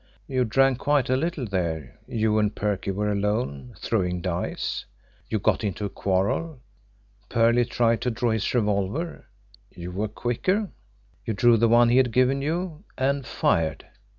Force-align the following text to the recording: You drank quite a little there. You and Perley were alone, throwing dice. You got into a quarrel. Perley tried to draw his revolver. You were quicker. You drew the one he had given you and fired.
You 0.25 0.45
drank 0.45 0.79
quite 0.79 1.11
a 1.11 1.15
little 1.15 1.45
there. 1.45 1.99
You 2.07 2.39
and 2.39 2.55
Perley 2.55 2.91
were 2.91 3.11
alone, 3.11 3.75
throwing 3.77 4.19
dice. 4.19 4.83
You 5.29 5.37
got 5.37 5.63
into 5.63 5.85
a 5.85 5.89
quarrel. 5.89 6.59
Perley 7.29 7.65
tried 7.65 8.01
to 8.01 8.09
draw 8.09 8.31
his 8.31 8.51
revolver. 8.55 9.27
You 9.69 9.91
were 9.91 10.07
quicker. 10.07 10.71
You 11.23 11.35
drew 11.35 11.55
the 11.55 11.69
one 11.69 11.89
he 11.89 11.97
had 11.97 12.11
given 12.11 12.41
you 12.41 12.83
and 12.97 13.27
fired. 13.27 13.85